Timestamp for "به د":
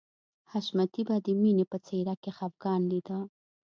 1.07-1.27